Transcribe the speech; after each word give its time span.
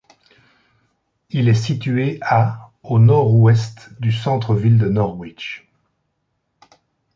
Il 1.29 1.47
est 1.47 1.53
situé 1.53 2.17
à 2.23 2.71
au 2.81 2.97
nord-ouest 2.97 3.91
du 4.01 4.11
centre-ville 4.11 4.79
de 4.79 4.89
Norwich. 4.89 5.69